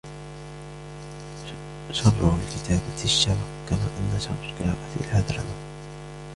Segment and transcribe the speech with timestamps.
[1.93, 3.35] شَرُّ الْكِتَابَةِ الشَّبَقُ
[3.69, 5.53] كَمَا أَنَّ شَرَّ الْقِرَاءَةِ الْهَذْرَمَةُ